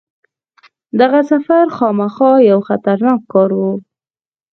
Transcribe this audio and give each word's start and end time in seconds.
دغه 0.99 1.19
سفر 1.31 1.65
خامخا 1.77 2.31
یو 2.49 2.59
خطرناک 2.67 3.19
کار 3.31 3.49
وو. 3.59 3.71